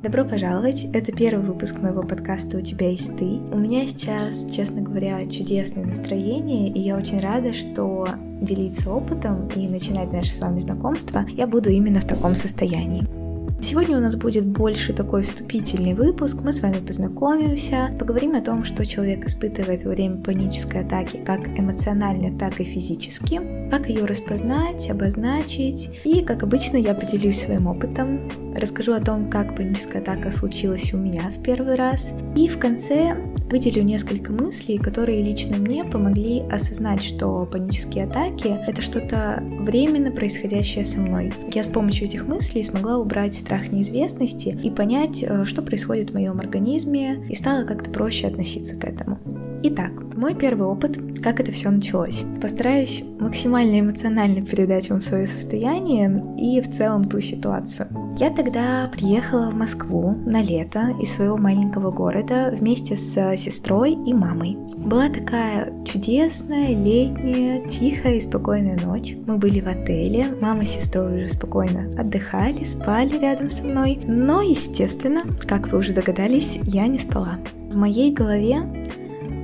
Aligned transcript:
Добро 0.00 0.24
пожаловать! 0.24 0.84
Это 0.94 1.10
первый 1.10 1.44
выпуск 1.44 1.80
моего 1.80 2.04
подкаста 2.04 2.58
«У 2.58 2.60
тебя 2.60 2.88
есть 2.88 3.16
ты». 3.16 3.24
У 3.24 3.56
меня 3.56 3.84
сейчас, 3.84 4.48
честно 4.48 4.80
говоря, 4.80 5.26
чудесное 5.26 5.84
настроение, 5.84 6.68
и 6.68 6.78
я 6.78 6.96
очень 6.96 7.18
рада, 7.18 7.52
что 7.52 8.06
делиться 8.40 8.92
опытом 8.92 9.48
и 9.56 9.66
начинать 9.66 10.12
наше 10.12 10.30
с 10.30 10.38
вами 10.38 10.60
знакомство 10.60 11.26
я 11.30 11.48
буду 11.48 11.70
именно 11.70 12.00
в 12.00 12.06
таком 12.06 12.36
состоянии. 12.36 13.27
Сегодня 13.60 13.98
у 13.98 14.00
нас 14.00 14.14
будет 14.14 14.46
больше 14.46 14.92
такой 14.92 15.22
вступительный 15.22 15.92
выпуск. 15.92 16.38
Мы 16.42 16.52
с 16.52 16.60
вами 16.60 16.78
познакомимся, 16.78 17.90
поговорим 17.98 18.36
о 18.36 18.40
том, 18.40 18.64
что 18.64 18.86
человек 18.86 19.26
испытывает 19.26 19.82
во 19.82 19.90
время 19.90 20.22
панической 20.22 20.82
атаки, 20.82 21.16
как 21.26 21.58
эмоционально, 21.58 22.38
так 22.38 22.60
и 22.60 22.64
физически, 22.64 23.40
как 23.68 23.88
ее 23.88 24.04
распознать, 24.04 24.88
обозначить. 24.88 25.90
И, 26.04 26.22
как 26.22 26.44
обычно, 26.44 26.76
я 26.76 26.94
поделюсь 26.94 27.40
своим 27.40 27.66
опытом, 27.66 28.20
расскажу 28.54 28.92
о 28.92 29.00
том, 29.00 29.28
как 29.28 29.56
паническая 29.56 30.02
атака 30.02 30.30
случилась 30.30 30.94
у 30.94 30.96
меня 30.96 31.32
в 31.36 31.42
первый 31.42 31.74
раз. 31.74 32.14
И 32.36 32.48
в 32.48 32.60
конце 32.60 33.16
выделю 33.50 33.82
несколько 33.82 34.32
мыслей, 34.32 34.78
которые 34.78 35.22
лично 35.22 35.56
мне 35.56 35.84
помогли 35.84 36.40
осознать, 36.50 37.02
что 37.02 37.46
панические 37.46 38.04
атаки— 38.04 38.58
это 38.66 38.82
что-то 38.82 39.42
временно 39.60 40.10
происходящее 40.10 40.84
со 40.84 41.00
мной. 41.00 41.32
Я 41.52 41.62
с 41.62 41.68
помощью 41.68 42.06
этих 42.06 42.26
мыслей 42.26 42.62
смогла 42.62 42.98
убрать 42.98 43.34
страх 43.34 43.70
неизвестности 43.72 44.58
и 44.62 44.70
понять, 44.70 45.22
э, 45.22 45.44
что 45.44 45.62
происходит 45.62 46.10
в 46.10 46.14
моем 46.14 46.38
организме, 46.40 47.26
и 47.28 47.34
стало 47.34 47.64
как-то 47.64 47.90
проще 47.90 48.26
относиться 48.26 48.76
к 48.76 48.84
этому. 48.84 49.18
Итак, 49.60 49.90
мой 50.16 50.36
первый 50.36 50.68
опыт, 50.68 50.96
как 51.20 51.40
это 51.40 51.50
все 51.50 51.70
началось. 51.70 52.22
Постараюсь 52.40 53.02
максимально 53.18 53.80
эмоционально 53.80 54.46
передать 54.46 54.88
вам 54.88 55.00
свое 55.00 55.26
состояние 55.26 56.24
и 56.38 56.60
в 56.60 56.72
целом 56.72 57.08
ту 57.08 57.20
ситуацию. 57.20 57.88
Я 58.18 58.30
тогда 58.30 58.88
приехала 58.92 59.50
в 59.50 59.56
Москву 59.56 60.14
на 60.26 60.42
лето 60.42 60.94
из 61.02 61.12
своего 61.12 61.36
маленького 61.36 61.90
города 61.90 62.54
вместе 62.56 62.96
с 62.96 63.36
сестрой 63.36 63.94
и 63.94 64.14
мамой. 64.14 64.56
Была 64.76 65.08
такая 65.08 65.72
чудесная, 65.84 66.68
летняя, 66.68 67.66
тихая 67.66 68.14
и 68.14 68.20
спокойная 68.20 68.78
ночь. 68.78 69.16
Мы 69.26 69.38
были 69.38 69.60
в 69.60 69.66
отеле, 69.66 70.36
мама 70.40 70.64
с 70.64 70.70
сестрой 70.70 71.24
уже 71.24 71.32
спокойно 71.32 72.00
отдыхали, 72.00 72.62
спали 72.62 73.18
рядом 73.18 73.50
со 73.50 73.64
мной. 73.64 73.98
Но, 74.06 74.40
естественно, 74.40 75.24
как 75.48 75.72
вы 75.72 75.78
уже 75.78 75.92
догадались, 75.92 76.60
я 76.62 76.86
не 76.86 77.00
спала. 77.00 77.38
В 77.70 77.76
моей 77.76 78.12
голове 78.12 78.62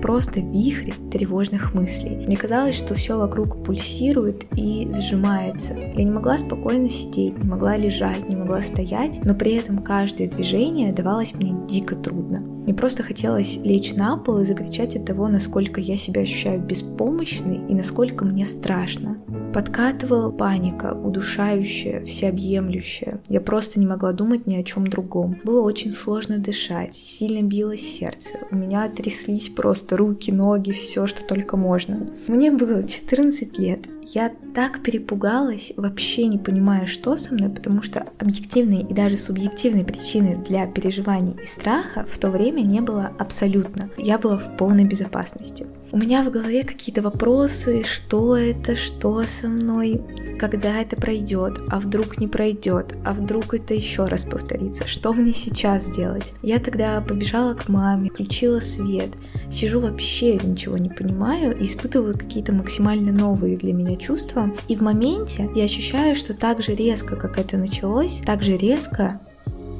просто 0.05 0.41
вихрь 0.41 0.93
тревожных 1.11 1.73
мыслей. 1.73 2.27
Мне 2.27 2.37
казалось, 2.37 2.75
что 2.75 2.93
все 2.93 3.17
вокруг 3.17 3.65
пульсирует 3.65 4.45
и 4.55 4.87
сжимается. 4.93 5.73
Я 5.73 6.05
не 6.05 6.11
могла 6.11 6.37
спокойно 6.37 6.91
сидеть, 6.91 7.43
не 7.43 7.49
могла 7.49 7.79
лежать, 7.79 8.29
не 8.29 8.37
могла 8.37 8.61
стоять, 8.61 9.21
но 9.25 9.35
при 9.35 9.55
этом 9.55 9.79
каждое 9.79 10.29
движение 10.29 10.93
давалось 10.93 11.33
мне 11.33 11.57
дико 11.67 11.95
трудно. 11.95 12.41
Мне 12.41 12.75
просто 12.75 13.03
хотелось 13.03 13.57
лечь 13.65 13.95
на 13.95 14.19
пол 14.19 14.41
и 14.41 14.45
закричать 14.45 14.95
от 14.95 15.07
того, 15.07 15.29
насколько 15.29 15.81
я 15.81 15.97
себя 15.97 16.21
ощущаю 16.21 16.61
беспомощной 16.61 17.67
и 17.71 17.75
насколько 17.75 18.27
мне 18.27 18.45
страшно. 18.45 19.17
Подкатывала 19.55 20.33
паника, 20.33 20.93
удушающая, 20.93 22.05
всеобъемлющая. 22.05 23.21
Я 23.29 23.41
просто 23.41 23.79
не 23.79 23.87
могла 23.87 24.11
думать 24.11 24.49
ни 24.49 24.57
о 24.57 24.65
чем 24.65 24.85
другом. 24.85 25.39
Было 25.45 25.61
очень 25.61 25.93
сложно 25.93 26.39
дышать, 26.39 26.97
сильно 26.97 27.41
билось 27.47 27.81
сердце. 27.81 28.39
У 28.51 28.57
меня 28.57 28.89
тряслись 28.89 29.51
просто 29.51 29.97
руки, 29.97 30.33
ноги, 30.33 30.73
все, 30.73 31.07
что 31.07 31.23
только 31.23 31.57
можно. 31.57 32.05
Мне 32.27 32.51
было 32.51 32.83
14 32.83 33.57
лет, 33.57 33.87
я 34.07 34.33
так 34.55 34.83
перепугалась, 34.83 35.73
вообще 35.77 36.27
не 36.27 36.39
понимая, 36.39 36.87
что 36.87 37.17
со 37.17 37.35
мной, 37.35 37.51
потому 37.51 37.83
что 37.83 38.07
объективной 38.19 38.83
и 38.83 38.95
даже 38.95 39.17
субъективной 39.17 39.85
причины 39.85 40.43
для 40.47 40.67
переживаний 40.67 41.37
и 41.43 41.47
страха 41.47 42.07
в 42.11 42.19
то 42.19 42.31
время 42.31 42.63
не 42.63 42.81
было 42.81 43.13
абсолютно. 43.19 43.91
Я 43.97 44.19
была 44.19 44.39
в 44.39 44.57
полной 44.57 44.85
безопасности. 44.85 45.67
У 45.93 45.97
меня 45.97 46.23
в 46.23 46.31
голове 46.31 46.65
какие-то 46.65 47.03
вопросы, 47.03 47.85
что 47.85 48.37
это, 48.37 48.75
что 48.75 49.23
со 49.25 49.49
мной, 49.49 50.03
когда 50.41 50.81
это 50.81 50.97
пройдет, 50.97 51.61
а 51.69 51.79
вдруг 51.79 52.19
не 52.19 52.27
пройдет, 52.27 52.95
а 53.05 53.15
вдруг 53.15 53.55
это 53.55 53.75
еще 53.75 54.07
раз 54.07 54.25
повторится, 54.25 54.89
что 54.89 55.13
мне 55.13 55.33
сейчас 55.33 55.87
делать. 55.87 56.33
Я 56.43 56.59
тогда 56.59 57.01
побежала 57.01 57.55
к 57.55 57.69
маме, 57.69 58.11
включила 58.11 58.61
свет, 58.61 59.11
сижу 59.51 59.81
вообще 59.81 60.37
ничего 60.39 60.79
не 60.79 60.91
понимаю 60.91 61.57
и 61.57 61.65
испытываю 61.65 62.19
какие-то 62.19 62.53
максимально 62.53 63.13
новые 63.13 63.57
для 63.57 63.73
меня 63.73 63.94
чувства. 63.97 64.51
И 64.69 64.77
в 64.77 64.83
моменте 64.83 65.49
я 65.55 65.65
ощущаю, 65.65 66.15
что 66.15 66.35
так 66.35 66.63
же 66.63 66.75
резко, 66.75 67.17
как 67.17 67.39
это 67.39 67.57
началось, 67.57 68.21
так 68.25 68.43
же 68.43 68.57
резко 68.57 69.21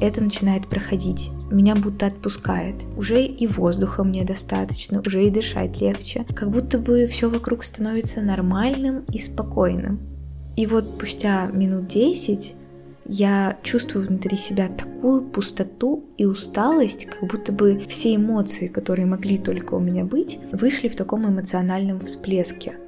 это 0.01 0.23
начинает 0.23 0.67
проходить. 0.67 1.31
Меня 1.51 1.77
будто 1.77 2.07
отпускает. 2.07 2.75
Уже 2.97 3.25
и 3.25 3.47
воздуха 3.47 4.05
мне 4.05 4.25
достаточно, 4.25 5.01
уже 5.01 5.25
и 5.25 5.31
дышать 5.31 5.81
легче. 5.81 6.27
Как 6.35 6.51
будто 6.51 6.79
бы 6.79 7.07
все 7.07 7.31
вокруг 7.31 7.65
становится 7.65 8.21
нормальным 8.21 9.05
и 9.13 9.19
спокойным. 9.19 10.01
И 10.57 10.67
вот 10.67 10.85
спустя 10.97 11.47
минут 11.47 11.89
10 11.89 12.55
я 13.07 13.59
чувствую 13.63 14.07
внутри 14.07 14.37
себя 14.37 14.69
такую 14.69 15.23
пустоту 15.23 16.05
и 16.17 16.25
усталость, 16.25 17.07
как 17.07 17.29
будто 17.29 17.53
бы 17.53 17.85
все 17.89 18.15
эмоции, 18.15 18.67
которые 18.67 19.07
могли 19.07 19.37
только 19.37 19.75
у 19.75 19.81
меня 19.81 20.05
быть, 20.05 20.39
вышли 20.53 20.89
в 20.89 20.97
таком 20.97 21.27
эмоциональном 21.29 22.01
всплеске. 22.01 22.79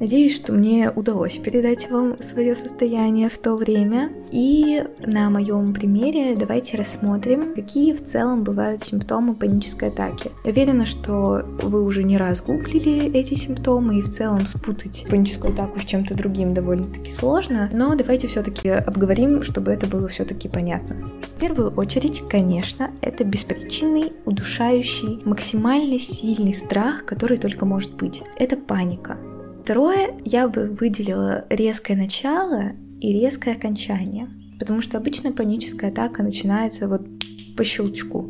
Надеюсь, 0.00 0.34
что 0.34 0.54
мне 0.54 0.90
удалось 0.90 1.36
передать 1.36 1.90
вам 1.90 2.22
свое 2.22 2.56
состояние 2.56 3.28
в 3.28 3.36
то 3.36 3.54
время. 3.54 4.10
И 4.32 4.82
на 5.04 5.28
моем 5.28 5.74
примере 5.74 6.34
давайте 6.36 6.78
рассмотрим, 6.78 7.54
какие 7.54 7.92
в 7.92 8.02
целом 8.02 8.42
бывают 8.42 8.82
симптомы 8.82 9.34
панической 9.34 9.90
атаки. 9.90 10.30
Я 10.44 10.52
уверена, 10.52 10.86
что 10.86 11.44
вы 11.62 11.84
уже 11.84 12.02
не 12.02 12.16
раз 12.16 12.40
гуглили 12.40 13.12
эти 13.12 13.34
симптомы 13.34 13.98
и 13.98 14.02
в 14.02 14.08
целом 14.08 14.46
спутать 14.46 15.06
паническую 15.10 15.52
атаку 15.52 15.78
с 15.78 15.84
чем-то 15.84 16.14
другим 16.14 16.54
довольно-таки 16.54 17.10
сложно. 17.10 17.68
Но 17.74 17.94
давайте 17.94 18.26
все-таки 18.26 18.70
обговорим, 18.70 19.42
чтобы 19.42 19.70
это 19.70 19.86
было 19.86 20.08
все-таки 20.08 20.48
понятно. 20.48 20.96
В 21.36 21.40
первую 21.40 21.74
очередь, 21.74 22.22
конечно, 22.26 22.90
это 23.02 23.24
беспричинный, 23.24 24.14
удушающий, 24.24 25.20
максимально 25.26 25.98
сильный 25.98 26.54
страх, 26.54 27.04
который 27.04 27.36
только 27.36 27.66
может 27.66 27.94
быть. 27.96 28.22
Это 28.38 28.56
паника. 28.56 29.18
Второе, 29.64 30.14
я 30.24 30.48
бы 30.48 30.66
выделила 30.80 31.44
резкое 31.50 31.96
начало 31.96 32.72
и 33.00 33.12
резкое 33.12 33.52
окончание, 33.52 34.28
потому 34.58 34.82
что 34.82 34.98
обычно 34.98 35.32
паническая 35.32 35.90
атака 35.90 36.22
начинается 36.22 36.88
вот 36.88 37.02
по 37.56 37.64
щелчку. 37.64 38.28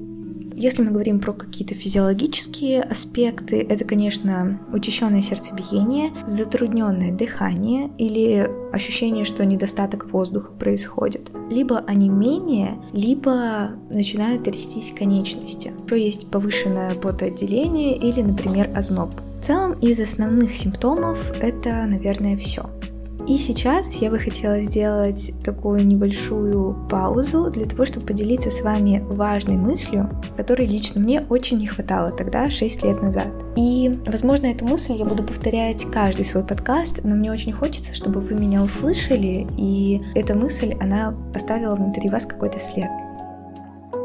Если 0.54 0.82
мы 0.82 0.90
говорим 0.90 1.20
про 1.20 1.32
какие-то 1.32 1.74
физиологические 1.74 2.82
аспекты, 2.82 3.62
это, 3.62 3.84
конечно, 3.84 4.60
учащенное 4.72 5.22
сердцебиение, 5.22 6.12
затрудненное 6.26 7.12
дыхание 7.16 7.90
или 7.96 8.50
ощущение, 8.72 9.24
что 9.24 9.46
недостаток 9.46 10.12
воздуха 10.12 10.52
происходит. 10.52 11.30
Либо 11.48 11.78
онемение, 11.78 12.76
либо 12.92 13.70
начинают 13.88 14.44
трястись 14.44 14.92
конечности. 14.94 15.72
Еще 15.86 16.04
есть 16.04 16.30
повышенное 16.30 16.94
потоотделение 16.94 17.96
или, 17.96 18.20
например, 18.20 18.68
озноб. 18.76 19.10
В 19.40 19.42
целом 19.42 19.72
из 19.80 19.98
основных 19.98 20.54
симптомов 20.54 21.18
это, 21.40 21.86
наверное, 21.86 22.36
все. 22.36 22.66
И 23.26 23.38
сейчас 23.38 23.94
я 23.94 24.10
бы 24.10 24.18
хотела 24.18 24.60
сделать 24.60 25.32
такую 25.42 25.86
небольшую 25.86 26.76
паузу 26.90 27.50
для 27.50 27.64
того, 27.64 27.86
чтобы 27.86 28.04
поделиться 28.04 28.50
с 28.50 28.60
вами 28.60 29.02
важной 29.08 29.56
мыслью, 29.56 30.10
которой 30.36 30.66
лично 30.66 31.00
мне 31.00 31.24
очень 31.30 31.56
не 31.56 31.66
хватало 31.66 32.10
тогда, 32.10 32.50
6 32.50 32.82
лет 32.84 33.00
назад. 33.00 33.28
И, 33.56 33.90
возможно, 34.06 34.46
эту 34.46 34.66
мысль 34.66 34.92
я 34.92 35.06
буду 35.06 35.22
повторять 35.22 35.86
каждый 35.90 36.26
свой 36.26 36.44
подкаст, 36.44 37.00
но 37.02 37.14
мне 37.14 37.32
очень 37.32 37.52
хочется, 37.52 37.94
чтобы 37.94 38.20
вы 38.20 38.34
меня 38.34 38.62
услышали, 38.62 39.46
и 39.56 40.02
эта 40.14 40.34
мысль, 40.34 40.74
она 40.80 41.14
оставила 41.34 41.76
внутри 41.76 42.10
вас 42.10 42.26
какой-то 42.26 42.58
след. 42.58 42.90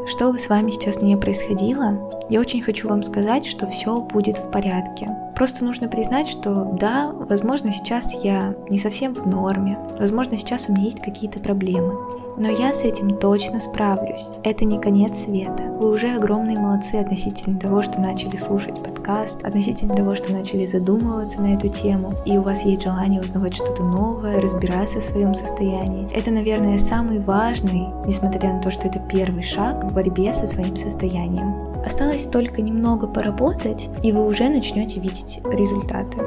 Что 0.06 0.32
бы 0.32 0.38
с 0.38 0.48
вами 0.48 0.70
сейчас 0.70 1.02
не 1.02 1.14
происходило, 1.16 2.10
я 2.30 2.40
очень 2.40 2.62
хочу 2.62 2.88
вам 2.88 3.02
сказать, 3.02 3.44
что 3.44 3.66
все 3.66 4.00
будет 4.00 4.38
в 4.38 4.50
порядке. 4.50 5.10
Просто 5.36 5.66
нужно 5.66 5.86
признать, 5.86 6.28
что 6.28 6.76
да, 6.80 7.12
возможно, 7.12 7.70
сейчас 7.70 8.10
я 8.24 8.54
не 8.70 8.78
совсем 8.78 9.12
в 9.12 9.26
норме, 9.26 9.78
возможно, 9.98 10.38
сейчас 10.38 10.66
у 10.66 10.72
меня 10.72 10.84
есть 10.84 11.02
какие-то 11.02 11.40
проблемы, 11.40 11.94
но 12.38 12.48
я 12.48 12.72
с 12.72 12.82
этим 12.84 13.18
точно 13.18 13.60
справлюсь. 13.60 14.24
Это 14.44 14.64
не 14.64 14.80
конец 14.80 15.24
света. 15.24 15.62
Вы 15.78 15.92
уже 15.92 16.16
огромные 16.16 16.58
молодцы 16.58 16.94
относительно 16.94 17.60
того, 17.60 17.82
что 17.82 18.00
начали 18.00 18.38
слушать 18.38 18.82
подкаст, 18.82 19.44
относительно 19.44 19.94
того, 19.94 20.14
что 20.14 20.32
начали 20.32 20.64
задумываться 20.64 21.38
на 21.42 21.52
эту 21.52 21.68
тему, 21.68 22.14
и 22.24 22.38
у 22.38 22.40
вас 22.40 22.62
есть 22.62 22.82
желание 22.82 23.20
узнавать 23.20 23.54
что-то 23.54 23.84
новое, 23.84 24.40
разбираться 24.40 25.00
в 25.00 25.04
своем 25.04 25.34
состоянии. 25.34 26.10
Это, 26.14 26.30
наверное, 26.30 26.78
самый 26.78 27.18
важный, 27.18 27.88
несмотря 28.06 28.54
на 28.54 28.62
то, 28.62 28.70
что 28.70 28.88
это 28.88 29.00
первый 29.00 29.42
шаг 29.42 29.84
в 29.84 29.92
борьбе 29.92 30.32
со 30.32 30.46
своим 30.46 30.76
состоянием. 30.76 31.65
Осталось 31.86 32.24
только 32.24 32.62
немного 32.62 33.06
поработать, 33.06 33.88
и 34.02 34.10
вы 34.10 34.26
уже 34.26 34.48
начнете 34.48 34.98
видеть 34.98 35.40
результаты. 35.44 36.18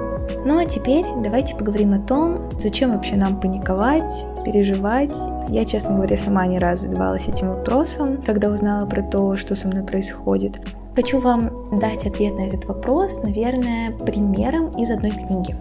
Ну 0.45 0.57
а 0.57 0.63
теперь 0.65 1.05
давайте 1.21 1.53
поговорим 1.53 1.93
о 1.93 1.99
том, 1.99 2.49
зачем 2.57 2.93
вообще 2.93 3.17
нам 3.17 3.41
паниковать, 3.41 4.25
переживать. 4.45 5.15
Я, 5.49 5.65
честно 5.65 5.95
говоря, 5.95 6.17
сама 6.17 6.47
не 6.47 6.59
раз 6.59 6.81
задавалась 6.81 7.27
этим 7.27 7.49
вопросом, 7.49 8.21
когда 8.25 8.49
узнала 8.49 8.85
про 8.85 9.03
то, 9.03 9.35
что 9.35 9.57
со 9.57 9.67
мной 9.67 9.83
происходит. 9.83 10.61
Хочу 10.95 11.19
вам 11.19 11.77
дать 11.77 12.05
ответ 12.05 12.35
на 12.35 12.47
этот 12.47 12.63
вопрос, 12.65 13.21
наверное, 13.21 13.91
примером 13.91 14.69
из 14.77 14.89
одной 14.89 15.11
книги. 15.11 15.55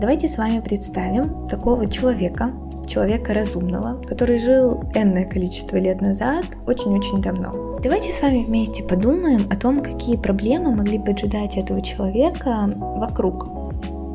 Давайте 0.00 0.28
с 0.28 0.38
вами 0.38 0.60
представим 0.60 1.48
такого 1.48 1.88
человека, 1.88 2.52
человека 2.90 3.32
разумного, 3.32 4.02
который 4.06 4.38
жил 4.38 4.82
энное 4.94 5.24
количество 5.24 5.76
лет 5.76 6.00
назад, 6.00 6.44
очень-очень 6.66 7.22
давно. 7.22 7.78
Давайте 7.82 8.12
с 8.12 8.20
вами 8.20 8.44
вместе 8.44 8.82
подумаем 8.82 9.46
о 9.50 9.56
том, 9.56 9.80
какие 9.82 10.16
проблемы 10.16 10.74
могли 10.74 10.98
поджидать 10.98 11.56
этого 11.56 11.80
человека 11.80 12.70
вокруг. 12.76 13.46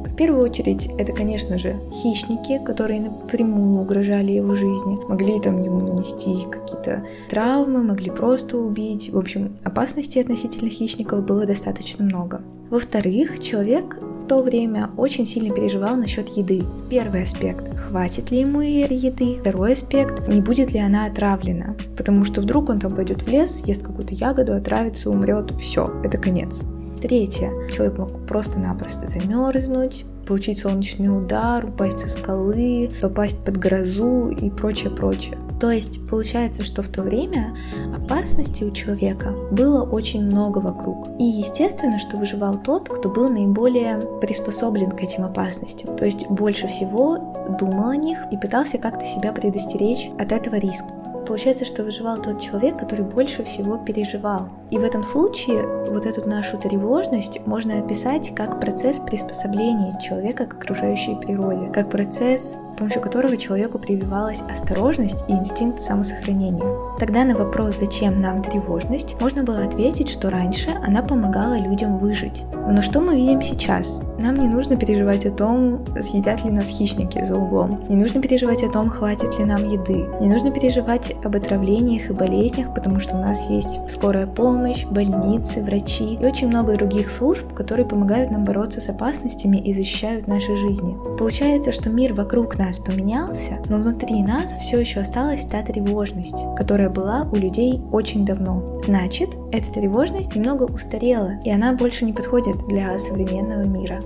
В 0.06 0.18
первую 0.18 0.44
очередь, 0.44 0.88
это, 0.98 1.12
конечно 1.12 1.60
же, 1.60 1.76
хищники, 1.92 2.64
которые 2.64 3.02
напрямую 3.02 3.82
угрожали 3.82 4.32
его 4.32 4.56
жизни, 4.56 4.98
могли 5.10 5.42
там 5.42 5.62
ему 5.62 5.82
нанести 5.82 6.46
какие-то 6.50 7.04
травмы, 7.30 7.84
могли 7.84 8.12
просто 8.12 8.58
убить. 8.58 9.12
В 9.12 9.18
общем, 9.18 9.58
опасностей 9.66 10.22
относительно 10.22 10.70
хищников 10.70 11.26
было 11.26 11.46
достаточно 11.46 12.06
много. 12.06 12.42
Во-вторых, 12.70 13.40
человек 13.40 14.00
в 14.26 14.28
то 14.28 14.42
время 14.42 14.90
очень 14.98 15.24
сильно 15.24 15.54
переживал 15.54 15.96
насчет 15.98 16.30
еды. 16.30 16.64
Первый 16.90 17.22
аспект– 17.22 17.70
хватит 17.78 18.32
ли 18.32 18.40
ему 18.40 18.62
еды? 18.62 19.38
Второй 19.40 19.74
аспект– 19.74 20.28
не 20.28 20.42
будет 20.42 20.72
ли 20.72 20.80
она 20.80 21.06
отравлена? 21.06 21.76
Потому 21.96 22.26
что 22.26 22.42
вдруг 22.42 22.70
он 22.70 22.80
там 22.80 22.96
пойдет 22.96 23.22
в 23.22 23.30
лес, 23.30 23.62
съест 23.62 23.84
какую-то 23.84 24.16
ягоду, 24.16 24.54
отравится, 24.54 25.12
умрет, 25.12 25.54
все, 25.62 25.94
это 26.04 26.18
конец. 26.18 26.64
Третье. 27.04 27.52
Человек 27.72 28.00
мог 28.00 28.26
просто-напросто 28.26 29.08
замерзнуть, 29.08 30.06
получить 30.26 30.58
солнечный 30.58 31.16
удар, 31.16 31.64
упасть 31.64 32.00
со 32.00 32.10
скалы, 32.10 32.90
попасть 33.04 33.38
под 33.46 33.58
грозу 33.58 34.30
и 34.30 34.50
прочее, 34.50 34.90
прочее. 34.90 35.38
То 35.66 35.72
есть 35.72 36.08
получается, 36.08 36.64
что 36.64 36.84
в 36.84 36.90
то 36.90 37.02
время 37.02 37.58
опасности 37.96 38.64
у 38.64 38.70
человека 38.70 39.34
было 39.50 39.82
очень 39.82 40.24
много 40.24 40.60
вокруг. 40.60 41.08
И 41.18 41.24
естественно, 41.24 41.98
что 41.98 42.18
выживал 42.18 42.62
тот, 42.62 42.88
кто 42.88 43.10
был 43.10 43.30
наиболее 43.30 44.00
приспособлен 44.22 44.92
к 44.92 45.02
этим 45.02 45.26
опасностям. 45.26 45.98
То 45.98 46.06
есть 46.06 46.28
больше 46.30 46.68
всего 46.68 47.34
думал 47.60 47.90
о 47.90 47.98
них 47.98 48.20
и 48.32 48.38
пытался 48.38 48.78
как-то 48.78 49.04
себя 49.06 49.32
предостеречь 49.32 50.12
от 50.20 50.32
этого 50.32 50.58
риска. 50.58 50.86
Получается, 51.28 51.66
что 51.66 51.84
выживал 51.84 52.18
тот 52.18 52.40
человек, 52.40 52.78
который 52.78 53.04
больше 53.04 53.44
всего 53.44 53.80
переживал. 53.80 54.50
И 54.70 54.78
в 54.78 54.84
этом 54.84 55.04
случае 55.04 55.66
вот 55.90 56.06
эту 56.06 56.30
нашу 56.30 56.60
тревожность 56.60 57.44
можно 57.48 57.80
описать 57.80 58.36
как 58.36 58.62
процесс 58.62 59.00
приспособления 59.00 59.98
человека 60.00 60.46
к 60.46 60.54
окружающей 60.54 61.16
природе, 61.16 61.72
как 61.72 61.90
процесс 61.90 62.56
с 62.76 62.78
помощью 62.78 63.02
которого 63.02 63.38
человеку 63.38 63.80
прививалась 63.80 64.42
осторожность 64.52 65.24
и 65.30 65.32
инстинкт 65.32 65.82
самосохранения. 65.82 66.66
Тогда 67.00 67.24
на 67.24 67.34
вопрос 67.34 67.80
«Зачем 67.80 68.20
нам 68.20 68.44
тревожность?» 68.44 69.16
можно 69.22 69.44
было 69.44 69.64
ответить, 69.64 70.10
что 70.10 70.30
раньше 70.30 70.72
она 70.86 71.02
помогала 71.02 71.58
людям 71.58 71.98
выжить. 71.98 72.44
Но 72.54 72.82
что 72.82 73.00
мы 73.00 73.16
видим 73.16 73.42
сейчас? 73.42 74.02
Нам 74.20 74.36
не 74.36 74.50
нужно 74.50 74.76
переживать 74.76 75.26
о 75.26 75.32
том, 75.32 75.86
съедят 76.02 76.44
ли 76.44 76.52
нас 76.52 76.68
хищники 76.68 77.24
за 77.24 77.36
углом. 77.36 77.82
Не 77.88 77.96
нужно 77.96 78.22
переживать 78.22 78.64
о 78.64 78.70
том, 78.70 78.90
хватит 78.90 79.40
ли 79.40 79.46
нам 79.46 79.70
еды. 79.70 80.06
Не 80.20 80.28
нужно 80.28 80.52
переживать 80.52 81.16
об 81.24 81.36
отравлениях 81.36 82.10
и 82.10 82.14
болезнях, 82.14 82.74
потому 82.74 83.00
что 83.00 83.16
у 83.16 83.20
нас 83.20 83.50
есть 83.50 83.80
скорая 83.90 84.28
помощь, 84.28 84.84
больницы, 84.86 85.62
врачи 85.62 86.16
и 86.16 86.26
очень 86.26 86.50
много 86.50 86.76
других 86.76 87.10
служб, 87.10 87.54
которые 87.54 87.86
помогают 87.86 88.32
нам 88.32 88.44
бороться 88.44 88.82
с 88.82 88.90
опасностями 88.90 89.58
и 89.58 89.74
защищают 89.74 90.28
наши 90.28 90.58
жизни. 90.58 90.98
Получается, 91.18 91.72
что 91.72 91.90
мир 91.90 92.14
вокруг 92.14 92.58
нас 92.58 92.65
нас 92.66 92.80
поменялся, 92.80 93.62
но 93.70 93.78
внутри 93.78 94.24
нас 94.24 94.56
все 94.58 94.80
еще 94.80 95.02
осталась 95.02 95.46
та 95.46 95.62
тревожность, 95.62 96.38
которая 96.58 96.90
была 96.90 97.28
у 97.32 97.36
людей 97.36 97.82
очень 97.92 98.26
давно. 98.26 98.80
Значит, 98.86 99.38
эта 99.52 99.72
тревожность 99.72 100.36
немного 100.36 100.64
устарела, 100.64 101.34
и 101.44 101.52
она 101.52 101.74
больше 101.74 102.06
не 102.06 102.14
подходит 102.14 102.58
для 102.68 102.98
современного 102.98 103.64
мира. 103.64 104.00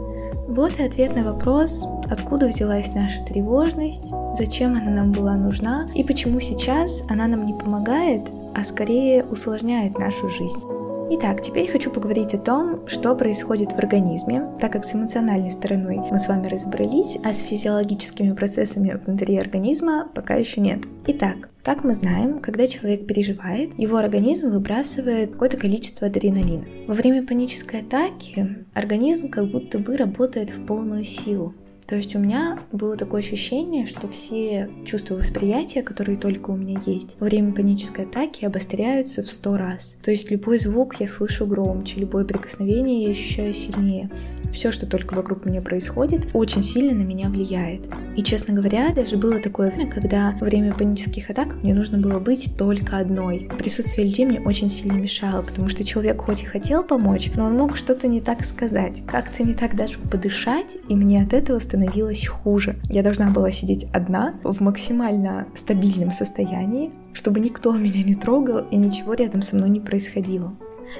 Вот 0.49 0.77
и 0.79 0.83
ответ 0.83 1.15
на 1.15 1.23
вопрос, 1.23 1.85
откуда 2.09 2.47
взялась 2.47 2.93
наша 2.93 3.23
тревожность, 3.23 4.11
зачем 4.35 4.75
она 4.75 4.91
нам 4.91 5.11
была 5.11 5.35
нужна 5.35 5.85
и 5.95 6.03
почему 6.03 6.39
сейчас 6.41 7.03
она 7.09 7.27
нам 7.27 7.45
не 7.45 7.53
помогает, 7.53 8.23
а 8.55 8.63
скорее 8.63 9.23
усложняет 9.23 9.97
нашу 9.97 10.29
жизнь. 10.29 10.78
Итак, 11.11 11.41
теперь 11.41 11.67
хочу 11.71 11.89
поговорить 11.89 12.35
о 12.35 12.37
том, 12.37 12.87
что 12.87 13.15
происходит 13.15 13.71
в 13.71 13.79
организме, 13.79 14.47
так 14.61 14.71
как 14.71 14.85
с 14.85 14.93
эмоциональной 14.93 15.49
стороной 15.49 15.97
мы 15.97 16.19
с 16.19 16.27
вами 16.27 16.45
разобрались, 16.45 17.17
а 17.23 17.33
с 17.33 17.39
физиологическими 17.39 18.33
процессами 18.33 18.99
внутри 19.03 19.37
организма 19.37 20.07
пока 20.13 20.35
еще 20.35 20.61
нет. 20.61 20.81
Итак, 21.07 21.49
как 21.63 21.83
мы 21.83 21.95
знаем, 21.95 22.39
когда 22.39 22.67
человек 22.67 23.07
переживает, 23.07 23.77
его 23.79 23.97
организм 23.97 24.51
выбрасывает 24.51 25.31
какое-то 25.31 25.57
количество 25.57 26.05
адреналина. 26.05 26.65
Во 26.87 26.93
время 26.93 27.25
панической 27.25 27.79
атаки 27.79 28.65
организм 28.75 29.29
как 29.29 29.49
будто 29.49 29.79
бы 29.79 29.97
работает 29.97 30.51
в 30.51 30.63
полную 30.67 31.05
силу. 31.05 31.55
То 31.89 31.95
есть 31.95 32.15
у 32.15 32.19
меня 32.19 32.59
было 32.71 32.95
такое 32.95 33.21
ощущение, 33.21 33.87
что 33.87 34.07
все 34.07 34.69
чувства 34.85 35.15
восприятия, 35.15 35.81
которые 35.81 36.19
только 36.19 36.51
у 36.51 36.55
меня 36.55 36.79
есть, 36.85 37.17
во 37.19 37.25
время 37.25 37.51
панической 37.51 38.05
атаки 38.05 38.45
обостряются 38.45 39.23
в 39.23 39.31
сто 39.31 39.55
раз. 39.55 39.95
То 40.03 40.11
есть 40.11 40.29
любой 40.29 40.59
звук 40.59 40.97
я 40.99 41.07
слышу 41.07 41.47
громче, 41.47 41.99
любое 41.99 42.25
прикосновение 42.25 43.05
я 43.05 43.09
ощущаю 43.09 43.55
сильнее. 43.55 44.11
Все, 44.53 44.71
что 44.71 44.85
только 44.85 45.13
вокруг 45.13 45.45
меня 45.45 45.61
происходит, 45.61 46.27
очень 46.33 46.63
сильно 46.63 46.93
на 46.93 47.03
меня 47.03 47.29
влияет. 47.29 47.81
И, 48.15 48.23
честно 48.23 48.53
говоря, 48.53 48.93
даже 48.93 49.17
было 49.17 49.39
такое 49.39 49.71
время, 49.71 49.91
когда 49.91 50.35
во 50.39 50.45
время 50.45 50.73
панических 50.73 51.29
атак 51.29 51.55
мне 51.63 51.73
нужно 51.73 51.97
было 51.97 52.19
быть 52.19 52.57
только 52.57 52.97
одной. 52.97 53.49
Присутствие 53.57 54.07
людей 54.07 54.25
мне 54.25 54.41
очень 54.41 54.69
сильно 54.69 54.97
мешало, 54.97 55.41
потому 55.41 55.69
что 55.69 55.83
человек 55.83 56.21
хоть 56.21 56.43
и 56.43 56.45
хотел 56.45 56.83
помочь, 56.83 57.31
но 57.35 57.45
он 57.45 57.57
мог 57.57 57.77
что-то 57.77 58.07
не 58.07 58.21
так 58.21 58.45
сказать, 58.45 59.01
как-то 59.05 59.43
не 59.43 59.53
так 59.53 59.75
даже 59.75 59.99
подышать, 59.99 60.77
и 60.87 60.95
мне 60.95 61.23
от 61.23 61.33
этого 61.33 61.59
становилось 61.59 62.27
хуже. 62.27 62.77
Я 62.89 63.03
должна 63.03 63.29
была 63.29 63.51
сидеть 63.51 63.85
одна 63.93 64.35
в 64.43 64.61
максимально 64.61 65.47
стабильном 65.55 66.11
состоянии, 66.11 66.91
чтобы 67.13 67.39
никто 67.39 67.73
меня 67.73 68.03
не 68.03 68.15
трогал 68.15 68.59
и 68.71 68.77
ничего 68.77 69.13
рядом 69.13 69.41
со 69.41 69.55
мной 69.55 69.69
не 69.69 69.79
происходило. 69.79 70.53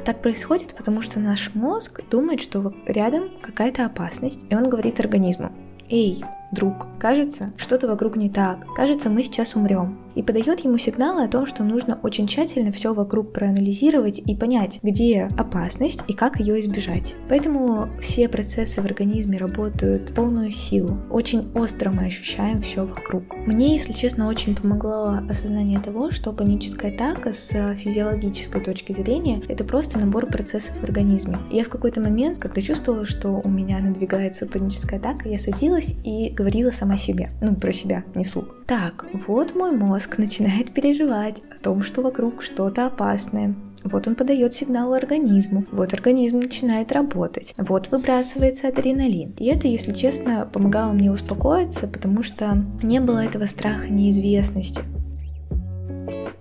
Так 0.06 0.22
происходит, 0.22 0.76
потому 0.76 1.02
что 1.02 1.20
наш 1.20 1.54
мозг 1.54 2.02
думает, 2.10 2.42
что 2.42 2.74
рядом 2.86 3.30
какая-то 3.42 3.86
опасность, 3.86 4.46
и 4.50 4.56
он 4.56 4.64
говорит 4.64 5.00
организму, 5.00 5.52
«Эй, 5.90 6.24
друг, 6.52 6.88
кажется, 7.00 7.52
что-то 7.58 7.88
вокруг 7.88 8.16
не 8.16 8.30
так, 8.30 8.66
кажется, 8.76 9.10
мы 9.10 9.24
сейчас 9.24 9.56
умрем 9.56 9.98
и 10.20 10.22
подает 10.22 10.60
ему 10.66 10.78
сигналы 10.78 11.24
о 11.24 11.30
том, 11.30 11.46
что 11.46 11.64
нужно 11.64 11.98
очень 12.04 12.28
тщательно 12.28 12.74
все 12.74 12.94
вокруг 12.94 13.32
проанализировать 13.32 14.20
и 14.20 14.36
понять, 14.36 14.80
где 14.84 15.30
опасность 15.38 16.02
и 16.10 16.14
как 16.14 16.42
ее 16.42 16.60
избежать. 16.60 17.16
Поэтому 17.30 17.88
все 18.02 18.28
процессы 18.28 18.82
в 18.82 18.86
организме 18.86 19.38
работают 19.38 20.10
в 20.10 20.14
полную 20.14 20.52
силу. 20.52 20.98
Очень 21.10 21.50
остро 21.56 21.90
мы 21.90 22.08
ощущаем 22.08 22.62
все 22.62 22.86
вокруг. 22.86 23.34
Мне, 23.48 23.76
если 23.76 23.94
честно, 23.94 24.28
очень 24.28 24.58
помогло 24.58 25.22
осознание 25.30 25.80
того, 25.80 26.12
что 26.12 26.34
паническая 26.34 26.94
атака 26.94 27.32
с 27.32 27.76
физиологической 27.76 28.62
точки 28.62 28.92
зрения 28.92 29.42
это 29.48 29.64
просто 29.64 30.00
набор 30.00 30.26
процессов 30.26 30.76
в 30.82 30.84
организме. 30.84 31.38
Я 31.50 31.64
в 31.64 31.70
какой-то 31.70 32.02
момент, 32.02 32.40
когда 32.40 32.62
чувствовала, 32.62 33.06
что 33.06 33.40
у 33.42 33.48
меня 33.48 33.80
надвигается 33.80 34.48
паническая 34.48 35.00
атака, 35.00 35.30
я 35.30 35.40
садилась 35.40 35.96
и 36.04 36.30
говорила 36.30 36.72
сама 36.72 36.98
себе, 36.98 37.32
ну, 37.40 37.56
про 37.56 37.72
себя, 37.72 38.04
не 38.16 38.26
вслух. 38.26 38.48
Так, 38.68 39.06
вот 39.26 39.56
мой 39.56 39.72
мозг 39.72 40.09
начинает 40.18 40.74
переживать 40.74 41.42
о 41.52 41.64
том, 41.64 41.84
что 41.84 42.02
вокруг 42.02 42.42
что-то 42.42 42.88
опасное. 42.88 43.56
Вот 43.84 44.08
он 44.08 44.16
подает 44.16 44.54
сигнал 44.54 44.94
организму, 44.94 45.66
вот 45.72 45.94
организм 45.94 46.40
начинает 46.40 46.92
работать, 46.92 47.54
вот 47.58 47.90
выбрасывается 47.92 48.68
адреналин. 48.68 49.36
И 49.38 49.46
это, 49.46 49.68
если 49.68 49.94
честно, 49.94 50.50
помогало 50.52 50.92
мне 50.92 51.12
успокоиться, 51.12 51.88
потому 51.88 52.22
что 52.22 52.66
не 52.84 53.00
было 53.00 53.20
этого 53.20 53.46
страха 53.46 53.88
неизвестности 53.88 54.82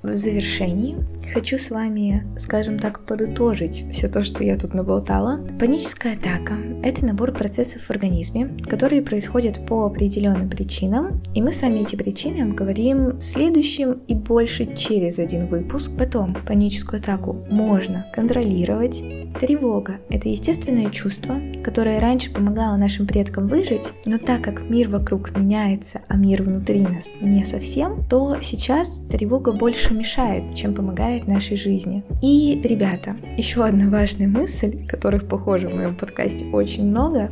в 0.02 0.12
завершении 0.12 0.96
хочу 1.32 1.58
с 1.58 1.70
вами, 1.70 2.26
скажем 2.38 2.78
так, 2.78 3.04
подытожить 3.04 3.85
все 3.92 4.08
то, 4.08 4.25
что 4.25 4.42
я 4.42 4.56
тут 4.56 4.75
наболтала. 4.75 5.47
Паническая 5.58 6.14
атака– 6.14 6.56
это 6.82 7.04
набор 7.04 7.32
процессов 7.32 7.82
в 7.82 7.90
организме, 7.90 8.56
которые 8.68 9.02
происходят 9.02 9.64
по 9.66 9.87
определенным 9.87 10.49
причинам, 10.49 11.23
и 11.35 11.42
мы 11.42 11.52
с 11.52 11.62
вами 11.62 11.80
эти 11.80 11.97
причины 11.97 12.42
обговорим 12.42 13.18
в 13.18 13.23
следующем 13.23 13.92
и 14.06 14.14
больше 14.14 14.75
через 14.75 15.18
один 15.18 15.47
выпуск. 15.47 15.92
Потом 15.99 16.37
паническую 16.47 17.00
атаку 17.00 17.44
можно 17.50 18.06
контролировать, 18.14 19.02
Тревога– 19.38 19.99
это 20.11 20.28
естественное 20.28 20.90
чувство, 20.90 21.40
которое 21.62 22.00
раньше 22.00 22.32
помогало 22.32 22.76
нашим 22.76 23.06
предкам 23.06 23.47
выжить, 23.47 23.92
но 24.04 24.18
так 24.18 24.42
как 24.42 24.68
мир 24.68 24.88
вокруг 24.88 25.37
меняется, 25.37 26.00
а 26.08 26.16
мир 26.16 26.42
внутри 26.42 26.80
нас 26.80 27.08
не 27.20 27.44
совсем, 27.44 28.04
то 28.08 28.38
сейчас 28.40 29.00
тревога 29.11 29.52
больше 29.52 29.94
мешает, 29.94 30.54
чем 30.54 30.75
помогает 30.75 31.17
нашей 31.26 31.56
жизни. 31.56 32.04
И, 32.22 32.60
ребята, 32.62 33.16
еще 33.37 33.64
одна 33.64 33.88
важная 33.88 34.28
мысль, 34.28 34.87
которых, 34.87 35.26
похоже, 35.26 35.68
в 35.68 35.75
моем 35.75 35.96
подкасте 35.96 36.46
очень 36.52 36.87
много, 36.87 37.30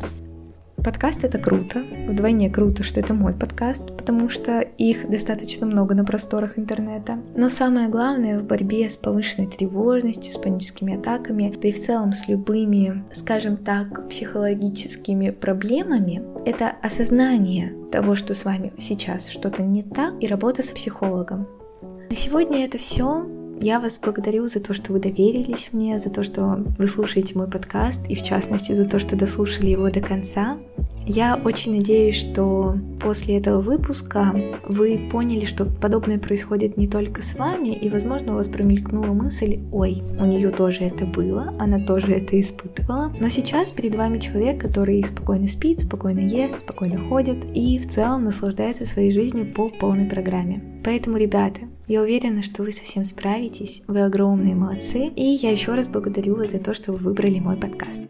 Подкаст 0.86 1.24
это 1.24 1.38
круто, 1.38 1.82
вдвойне 2.06 2.48
круто, 2.48 2.84
что 2.84 3.00
это 3.00 3.12
мой 3.12 3.32
подкаст, 3.32 3.96
потому 3.96 4.28
что 4.28 4.60
их 4.60 5.10
достаточно 5.10 5.66
много 5.66 5.96
на 5.96 6.04
просторах 6.04 6.60
интернета. 6.60 7.18
Но 7.34 7.48
самое 7.48 7.88
главное 7.88 8.38
в 8.38 8.44
борьбе 8.44 8.88
с 8.88 8.96
повышенной 8.96 9.48
тревожностью, 9.48 10.32
с 10.32 10.38
паническими 10.38 10.96
атаками, 10.96 11.52
да 11.60 11.68
и 11.68 11.72
в 11.72 11.84
целом 11.84 12.12
с 12.12 12.28
любыми, 12.28 13.02
скажем 13.12 13.56
так, 13.56 14.08
психологическими 14.08 15.30
проблемами, 15.30 16.22
это 16.44 16.74
осознание 16.82 17.74
того, 17.90 18.14
что 18.14 18.34
с 18.34 18.44
вами 18.44 18.72
сейчас 18.78 19.28
что-то 19.28 19.64
не 19.64 19.82
так, 19.82 20.14
и 20.22 20.28
работа 20.28 20.62
с 20.62 20.68
психологом. 20.68 21.48
На 22.08 22.14
сегодня 22.14 22.64
это 22.64 22.78
все. 22.78 23.26
Я 23.60 23.80
вас 23.80 23.98
благодарю 23.98 24.48
за 24.48 24.60
то, 24.60 24.74
что 24.74 24.92
вы 24.92 25.00
доверились 25.00 25.70
мне, 25.72 25.98
за 25.98 26.10
то, 26.10 26.22
что 26.22 26.62
вы 26.78 26.86
слушаете 26.86 27.36
мой 27.38 27.48
подкаст, 27.48 28.00
и 28.08 28.14
в 28.14 28.22
частности 28.22 28.72
за 28.72 28.84
то, 28.84 28.98
что 28.98 29.16
дослушали 29.16 29.68
его 29.68 29.90
до 29.90 30.00
конца. 30.00 30.58
Я 31.06 31.40
очень 31.42 31.76
надеюсь, 31.76 32.16
что 32.16 32.76
после 33.00 33.38
этого 33.38 33.60
выпуска 33.60 34.34
вы 34.68 35.08
поняли, 35.10 35.44
что 35.44 35.64
подобное 35.64 36.18
происходит 36.18 36.76
не 36.76 36.88
только 36.88 37.22
с 37.22 37.34
вами, 37.34 37.68
и, 37.68 37.88
возможно, 37.88 38.32
у 38.32 38.36
вас 38.36 38.48
промелькнула 38.48 39.12
мысль, 39.12 39.60
ой, 39.72 40.02
у 40.18 40.24
нее 40.24 40.50
тоже 40.50 40.84
это 40.84 41.06
было, 41.06 41.54
она 41.58 41.78
тоже 41.78 42.12
это 42.12 42.40
испытывала. 42.40 43.12
Но 43.20 43.28
сейчас 43.28 43.72
перед 43.72 43.94
вами 43.94 44.18
человек, 44.18 44.60
который 44.60 45.02
спокойно 45.04 45.46
спит, 45.48 45.80
спокойно 45.80 46.20
ест, 46.20 46.60
спокойно 46.60 46.98
ходит 47.08 47.38
и 47.54 47.78
в 47.78 47.88
целом 47.88 48.24
наслаждается 48.24 48.84
своей 48.84 49.12
жизнью 49.12 49.46
по 49.54 49.68
полной 49.68 50.06
программе. 50.06 50.62
Поэтому, 50.84 51.16
ребята, 51.16 51.60
я 51.88 52.02
уверена, 52.02 52.42
что 52.42 52.62
вы 52.62 52.72
совсем 52.72 53.04
справитесь, 53.04 53.82
вы 53.86 54.02
огромные 54.02 54.54
молодцы, 54.54 55.06
и 55.14 55.22
я 55.22 55.50
еще 55.50 55.74
раз 55.74 55.88
благодарю 55.88 56.36
вас 56.36 56.50
за 56.50 56.58
то, 56.58 56.74
что 56.74 56.92
вы 56.92 56.98
выбрали 56.98 57.38
мой 57.38 57.56
подкаст. 57.56 58.02